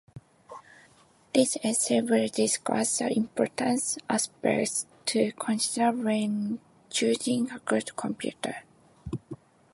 [1.31, 8.63] This essay will discuss the important aspects to consider when choosing a good computer.